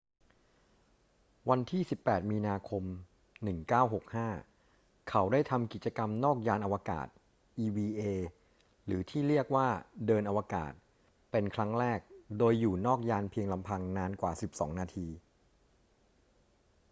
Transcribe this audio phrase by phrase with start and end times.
[1.49, 2.83] วันที่ 18 มีนาคม
[4.35, 7.07] 1965 เขาได้ทำกิจกรรมนอกยานอวกาศ
[7.63, 8.03] eva
[8.85, 9.67] หรือที่เรียกว่า
[10.07, 10.71] เดินอวกาศ
[11.31, 11.99] เป็นครั้งแรก
[12.37, 15.07] โดยอยู่นอกยานเพียงลำพังนานกว่า 12 นาที